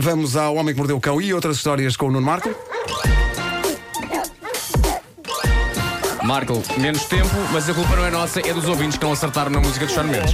[0.00, 2.54] vamos ao Homem que Mordeu o Cão e outras histórias com o Nuno Marco.
[6.22, 9.50] Marco, menos tempo, mas a culpa não é nossa, é dos ouvintes que não acertaram
[9.50, 10.32] na música de Sean Mendes.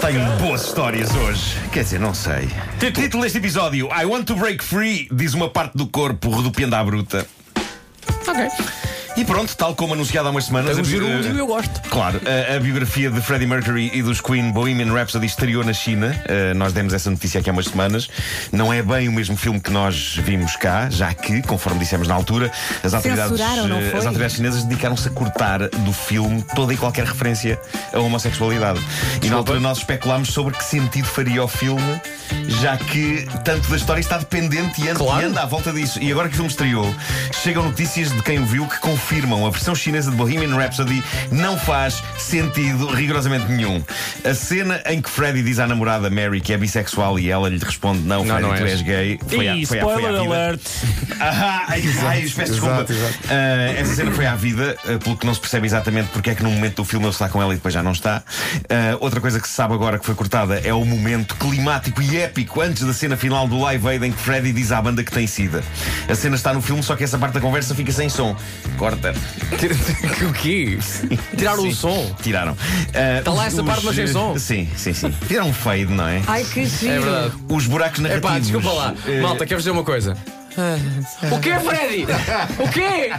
[0.00, 1.56] Tenho boas histórias hoje.
[1.72, 2.48] Quer dizer, não sei.
[2.78, 6.84] Título deste episódio: I want to break free, diz uma parte do corpo rodopiando à
[6.84, 7.26] bruta.
[8.26, 8.79] Ok.
[9.16, 10.76] E pronto, tal como anunciado há umas semanas.
[10.76, 11.80] Tem um e eu gosto.
[11.88, 16.14] Claro, a, a biografia de Freddie Mercury e dos Queen Bohemian Rhapsody estreou na China.
[16.24, 18.08] Uh, nós demos essa notícia aqui há umas semanas.
[18.52, 22.14] Não é bem o mesmo filme que nós vimos cá, já que, conforme dissemos na
[22.14, 22.50] altura,
[22.84, 23.98] as autoridades, foi?
[23.98, 27.60] as autoridades chinesas dedicaram-se a cortar do filme toda e qualquer referência
[27.92, 28.80] à homossexualidade.
[29.22, 32.00] E na altura nós especulámos sobre que sentido faria o filme,
[32.60, 35.22] já que tanto da história está dependente e anda, Claro.
[35.22, 35.98] e anda à volta disso.
[36.00, 36.94] E agora que o filme estreou,
[37.42, 38.99] chegam notícias de quem o viu que confirmam
[39.46, 43.82] a versão chinesa de Bohemian Rhapsody não faz sentido rigorosamente nenhum.
[44.24, 47.58] A cena em que Freddie diz à namorada Mary que é bissexual e ela lhe
[47.58, 49.18] responde: Não, Não, Freddie, não tu és." és gay.
[49.28, 50.34] Foi à- foi à- foi à spoiler vida.
[50.34, 50.60] alert.
[51.22, 52.76] Ah, ai, ai, peço desculpa.
[52.76, 53.14] exato, exato.
[53.28, 56.34] Ah, essa cena foi à vida, ah, pelo que não se percebe exatamente porque é
[56.34, 58.22] que no momento do filme ele está com ela e depois já não está.
[58.70, 62.16] Ah, outra coisa que se sabe agora que foi cortada é o momento climático e
[62.16, 65.12] épico antes da cena final do Live Aid em que Freddy diz à banda que
[65.12, 65.62] tem sida.
[66.08, 68.34] A cena está no filme, só que essa parte da conversa fica sem som.
[68.90, 69.14] Corta.
[70.28, 70.78] o quê?
[71.36, 72.14] Tiraram o som.
[72.22, 72.56] Tiraram.
[72.94, 74.36] Ah, Tá lá os- essa parte, mas sem som.
[74.38, 75.14] Sim, sim, sim.
[75.28, 76.20] Tiraram um fade, não é?
[76.26, 76.92] Ai, que giro.
[76.92, 77.34] É verdade.
[77.48, 78.30] Os buracos É narrativos.
[78.30, 78.94] pá, desculpa lá.
[79.06, 80.16] eh, Malta, queres dizer uma coisa?
[81.30, 82.06] O quê, Freddy?
[82.58, 83.12] O quê?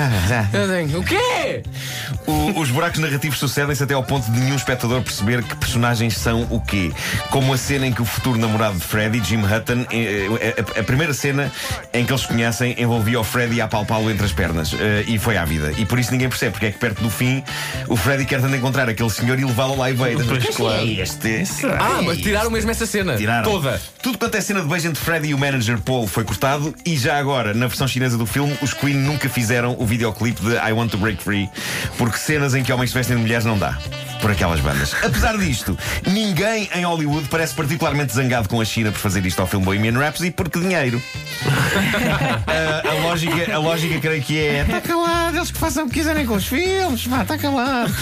[0.96, 1.62] O quê?
[2.26, 6.46] O- os buracos narrativos sucedem-se até ao ponto de nenhum espectador perceber que personagens são
[6.50, 6.92] o quê.
[7.30, 10.80] Como a cena em que o futuro namorado de Freddy, Jim Hutton, eh, eh, a,
[10.80, 11.50] a primeira cena
[11.92, 14.74] em que eles se conhecem envolvia o Freddy a apalpá-lo entre as pernas.
[14.78, 15.72] eh, e foi à vida.
[15.78, 17.42] E por isso ninguém percebe, porque é que perto do fim
[17.88, 20.24] o Freddy quer tanto encontrar aquele senhor e levá-lo lá e veio.
[20.24, 20.78] Pois, claro.
[20.82, 21.44] quem é este?
[21.78, 23.16] Ah, mas tiraram mesmo essa cena.
[23.16, 23.44] Tiraram.
[23.50, 23.80] Toda.
[24.02, 26.96] Tudo quanto é cena de beijo entre Freddy e o manager Paul foi cortado e
[26.96, 30.72] já agora, na versão chinesa do filme, os Queen nunca fizeram o videoclipe de I
[30.72, 31.50] Want to Break Free,
[31.98, 33.76] porque cenas em que homens se vestem de mulheres não dá.
[34.20, 34.94] Por aquelas bandas.
[35.02, 35.76] Apesar disto,
[36.06, 39.98] ninguém em Hollywood parece particularmente zangado com a China por fazer isto ao filme Bohemian
[39.98, 41.02] Rhapsody porque dinheiro.
[42.46, 45.94] Ah, a, lógica, a lógica creio que é está calado, eles que façam o que
[45.94, 47.92] quiserem com os filmes, vá, está calado.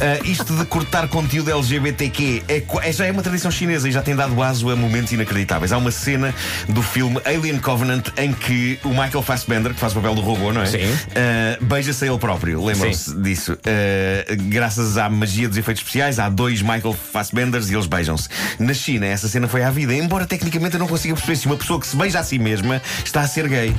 [0.00, 4.02] Ah, isto de cortar conteúdo LGBTQ é, é- já é uma tradição chinesa e já
[4.02, 5.72] tem dado aso a momentos inacreditáveis.
[5.72, 6.34] Há uma cena
[6.68, 10.52] do filme Alien Covenant em que o Michael Fassbender, que faz o papel do robô,
[10.52, 10.66] não é?
[10.66, 10.78] Sim.
[11.14, 13.58] Ah, Beija-se a ele próprio, lembram-se disso.
[13.64, 18.28] Ah, graças à magia dos efeitos especiais, há dois Michael Fassbenders e eles beijam-se.
[18.58, 21.56] Na China, essa cena foi à vida, embora tecnicamente eu não consiga perceber se uma
[21.56, 23.74] pessoa que se beija a si mesma está a ser gay.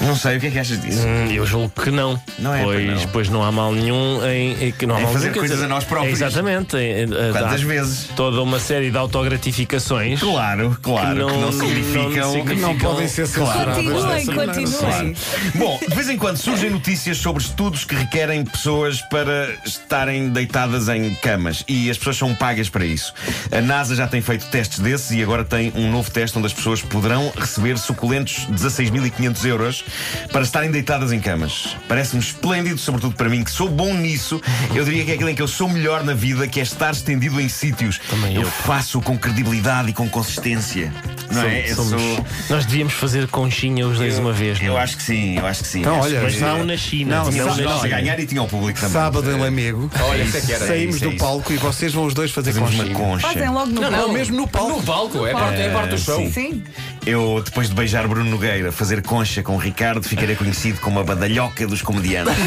[0.00, 1.06] Não sei, o que é que achas disso?
[1.06, 2.20] Hum, eu julgo que não.
[2.38, 3.08] Não é, pois, não.
[3.12, 5.56] pois não há mal nenhum em, em que não há Em mal fazer nenhum, coisas
[5.58, 6.20] dizer, a nós próprios.
[6.20, 6.76] Exatamente.
[6.76, 8.08] em- em- Quantas vezes?
[8.16, 10.20] Toda uma série de autogratificações.
[10.20, 12.32] Claro, claro, que não, significam.
[12.32, 13.76] significam- Não podem ser censuradas.
[13.76, 15.16] Continuem, continuem.
[15.56, 20.88] Bom, de vez em quando surgem notícias sobre estudos que requerem pessoas para estarem deitadas
[20.88, 23.12] em camas e as pessoas são pagas para isso.
[23.52, 26.52] A NASA já tem feito testes desses e agora tem um novo teste onde as
[26.52, 29.84] pessoas poderão receber suculentos 16.500 euros
[30.32, 31.76] para estarem deitadas em camas.
[31.88, 34.40] Parece-me esplêndido, sobretudo para mim, que sou bom nisso.
[34.74, 36.90] Eu diria que é aquilo em que eu sou melhor na vida, que é estar
[36.92, 37.98] estendido em sítios.
[38.08, 38.48] Também eu eu.
[38.50, 40.92] faço com credibilidade e com consistência.
[41.30, 41.70] Não é?
[41.70, 44.78] Eu Somos- sou- Nós devíamos fazer conchinha os dois uma vez, Eu não?
[44.78, 44.82] é?
[44.82, 45.80] acho que sim, eu acho que sim.
[45.80, 47.16] Então, Acho olha, Mas é- não na China.
[47.24, 47.88] Não, Tinha não a China.
[47.88, 48.92] ganhar e tinha o público também.
[48.92, 49.90] Sábado em Lamego.
[50.00, 50.66] Olha, isso é que era.
[50.66, 51.24] Saímos isso, é do isso.
[51.24, 52.98] palco e vocês vão os dois fazer Fazemos uma conchinha.
[52.98, 53.26] concha.
[53.28, 54.06] Fazem logo no Não, palco.
[54.08, 54.70] não, mesmo no palco.
[54.78, 56.16] No palco, é parte, é parte do show.
[56.18, 56.30] sim.
[56.32, 56.62] Sim.
[57.10, 61.02] Eu, depois de beijar Bruno Nogueira, fazer concha com o Ricardo, ficarei conhecido como a
[61.02, 62.32] badalhoca dos comediantes.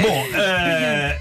[0.00, 1.18] Bom, eh,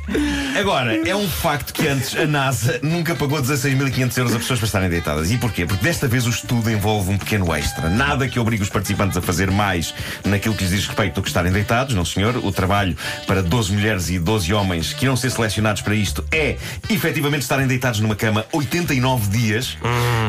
[0.60, 4.66] agora, é um facto que antes a NASA nunca pagou 16.500 euros a pessoas para
[4.66, 5.32] estarem deitadas.
[5.32, 5.66] E porquê?
[5.66, 7.90] Porque desta vez o estudo envolve um pequeno extra.
[7.90, 9.94] Nada que obrigue os participantes a fazer mais
[10.26, 12.36] naquilo que lhes diz respeito do que estarem deitados, não senhor.
[12.38, 16.58] O trabalho para 12 mulheres e 12 homens que irão ser selecionados para isto é,
[16.90, 19.78] efetivamente, estarem deitados numa cama 89 dias.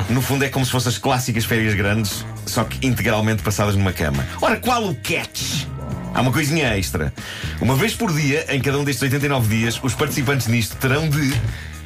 [0.09, 3.93] No fundo, é como se fossem as clássicas férias grandes, só que integralmente passadas numa
[3.93, 4.25] cama.
[4.41, 5.67] Ora, qual o catch?
[6.15, 7.13] Há uma coisinha extra.
[7.61, 11.33] Uma vez por dia, em cada um destes 89 dias, os participantes nisto terão de.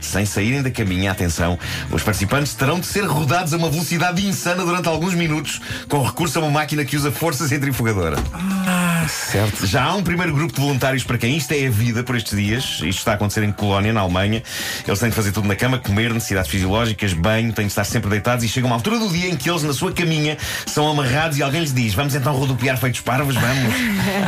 [0.00, 1.58] Sem saírem da caminha, atenção,
[1.90, 6.38] os participantes terão de ser rodados a uma velocidade insana durante alguns minutos, com recurso
[6.38, 8.18] a uma máquina que usa força centrifugadora.
[8.34, 9.66] Ah, certo.
[9.66, 12.36] Já há um primeiro grupo de voluntários para quem isto é a vida por estes
[12.36, 12.64] dias.
[12.64, 14.42] Isto está a acontecer em Colónia, na Alemanha.
[14.86, 18.10] Eles têm de fazer tudo na cama, comer, necessidades fisiológicas, banho, têm de estar sempre
[18.10, 20.36] deitados e chega uma altura do dia em que eles, na sua caminha,
[20.66, 23.74] são amarrados e alguém lhes diz: Vamos então rodopiar feitos parvos, vamos.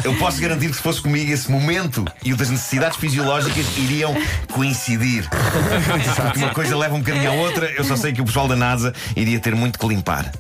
[0.05, 4.15] Eu posso garantir que se fosse comigo esse momento e o das necessidades fisiológicas iriam
[4.53, 5.29] coincidir.
[6.23, 8.57] Porque uma coisa leva um bocadinho à outra, eu só sei que o pessoal da
[8.57, 10.31] NASA iria ter muito que limpar.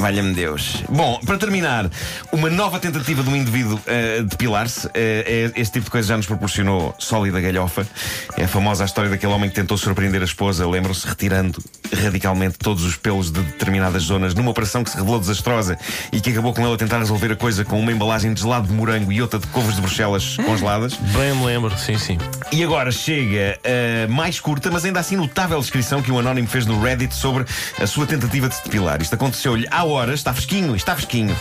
[0.00, 0.82] Valha-me Deus.
[0.88, 1.90] Bom, para terminar,
[2.32, 4.86] uma nova tentativa de um indivíduo uh, depilar-se.
[4.86, 7.86] Uh, é, este tipo de coisa já nos proporcionou sólida galhofa.
[8.36, 11.62] É a famosa história daquele homem que tentou surpreender a esposa, lembram-se, retirando
[11.94, 15.78] radicalmente todos os pelos de determinadas zonas numa operação que se revelou desastrosa
[16.12, 18.68] e que acabou com ele a tentar resolver a coisa com uma embalagem de gelado
[18.68, 20.94] de morango e outra de couves de Bruxelas congeladas.
[20.94, 22.18] Bem me lembro, sim, sim.
[22.52, 26.66] E agora chega a mais curta, mas ainda assim notável descrição que um anónimo fez
[26.66, 27.44] no Reddit sobre
[27.80, 29.00] a sua tentativa de se depilar.
[29.00, 31.36] Isto aconteceu-lhe há horas, está fresquinho, está fresquinho.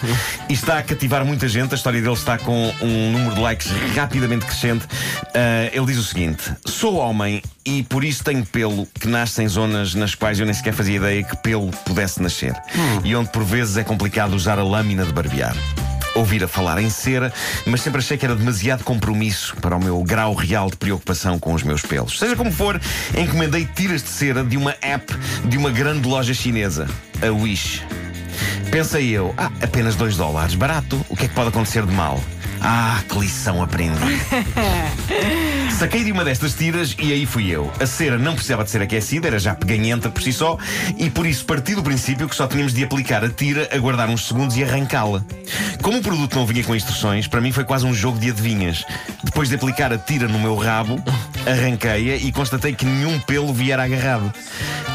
[0.47, 1.73] E está a cativar muita gente.
[1.73, 4.85] A história dele está com um número de likes rapidamente crescente.
[4.85, 9.47] Uh, ele diz o seguinte: Sou homem e por isso tenho pelo que nasce em
[9.47, 12.55] zonas nas quais eu nem sequer fazia ideia que pelo pudesse nascer.
[13.03, 15.55] E onde por vezes é complicado usar a lâmina de barbear
[16.15, 17.31] ouvir a falar em cera,
[17.65, 21.53] mas sempre achei que era demasiado compromisso para o meu grau real de preocupação com
[21.53, 22.17] os meus pelos.
[22.17, 22.81] Seja como for,
[23.15, 25.13] encomendei tiras de cera de uma app
[25.45, 26.87] de uma grande loja chinesa,
[27.21, 27.83] a Wish.
[28.71, 32.21] Pensei eu, ah, apenas 2 dólares, barato, o que é que pode acontecer de mal?
[32.59, 33.99] Ah, que lição aprendi.
[35.79, 37.71] Saquei de uma destas tiras e aí fui eu.
[37.79, 40.57] A cera não precisava de ser aquecida, era já peganhenta por si só,
[40.97, 44.27] e por isso parti do princípio que só tínhamos de aplicar a tira, aguardar uns
[44.27, 45.23] segundos e arrancá-la.
[45.81, 48.83] Como o produto não vinha com instruções, para mim foi quase um jogo de adivinhas.
[49.23, 51.01] Depois de aplicar a tira no meu rabo,
[51.47, 54.33] arranquei-a e constatei que nenhum pelo viera agarrado.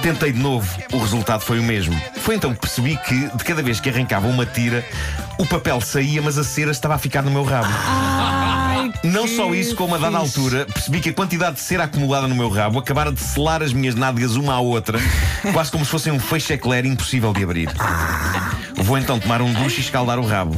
[0.03, 1.99] Tentei de novo, o resultado foi o mesmo.
[2.19, 4.85] Foi então que percebi que, de cada vez que arrancava uma tira,
[5.39, 7.73] o papel saía, mas a cera estava a ficar no meu rabo.
[9.05, 12.35] Não só isso, como a dada altura, percebi que a quantidade de cera acumulada no
[12.35, 14.99] meu rabo acabara de selar as minhas nádegas uma à outra,
[15.53, 17.69] quase como se fossem um feixe eclair impossível de abrir.
[18.77, 20.57] Vou então tomar um duche e escaldar o rabo.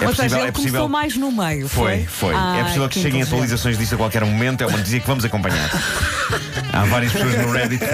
[0.00, 0.72] É Ou seja, possível, ele é possível.
[0.72, 1.68] começou mais no meio.
[1.68, 2.34] Foi, Foi, foi.
[2.34, 4.62] Ai, é possível que, que cheguem atualizações disso a qualquer momento.
[4.62, 5.68] É uma notícia que vamos acompanhar.
[6.72, 7.84] Há várias pessoas no Reddit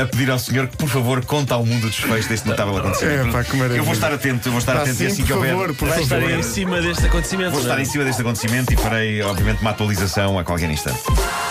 [0.00, 3.28] a pedir ao senhor que, por favor, conte ao mundo o desfecho deste notável acontecimento.
[3.28, 3.78] É, pá, que maravilha.
[3.80, 5.50] eu vou estar atento, eu vou estar Pá, atento e sim, assim por que houver.
[5.52, 6.30] favor, por Vai estar favor.
[6.30, 7.50] em cima deste acontecimento.
[7.52, 7.82] Vou estar não é?
[7.82, 11.00] em cima deste acontecimento e farei, obviamente, uma atualização a qualquer instante.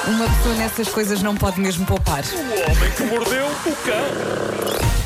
[0.07, 2.23] Uma pessoa nessas coisas não pode mesmo poupar.
[2.23, 5.04] O homem que mordeu o cão.